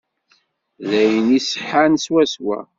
[0.89, 2.59] D ayen iṣeḥḥan swaswa.